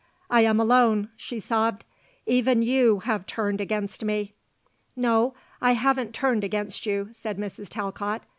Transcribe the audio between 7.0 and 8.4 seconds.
said Mrs. Talcott.